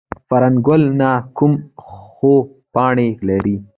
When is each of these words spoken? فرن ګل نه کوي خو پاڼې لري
فرن 0.27 0.53
ګل 0.67 0.83
نه 0.99 1.11
کوي 1.37 1.57
خو 2.15 2.33
پاڼې 2.73 3.09
لري 3.27 3.55